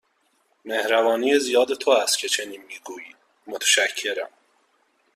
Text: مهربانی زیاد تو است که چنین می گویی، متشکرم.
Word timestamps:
مهربانی 0.65 1.39
زیاد 1.39 1.73
تو 1.73 1.91
است 1.91 2.17
که 2.19 2.29
چنین 2.29 2.61
می 2.61 2.79
گویی، 2.85 3.15
متشکرم. 3.47 4.29